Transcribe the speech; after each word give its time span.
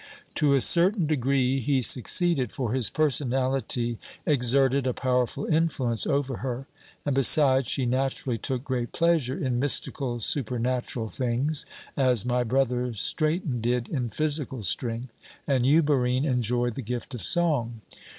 "To 0.33 0.55
a 0.55 0.61
certain 0.61 1.05
degree 1.05 1.59
he 1.59 1.79
succeeded, 1.83 2.51
for 2.51 2.73
his 2.73 2.89
personality 2.89 3.99
exerted 4.25 4.87
a 4.87 4.95
powerful 4.95 5.45
influence 5.45 6.07
over 6.07 6.37
her; 6.37 6.65
and 7.05 7.13
besides, 7.13 7.67
she 7.67 7.85
naturally 7.85 8.39
took 8.39 8.63
great 8.63 8.93
pleasure 8.93 9.37
in 9.37 9.59
mystical, 9.59 10.19
supernatural 10.19 11.07
things, 11.07 11.67
as 11.95 12.25
my 12.25 12.43
brother 12.43 12.95
Straton 12.95 13.61
did 13.61 13.87
in 13.89 14.09
physical 14.09 14.63
strength, 14.63 15.13
and 15.45 15.67
you, 15.67 15.83
Barine, 15.83 16.25
enjoy 16.25 16.71
the 16.71 16.81
gift 16.81 17.13
of 17.13 17.21
song. 17.21 17.81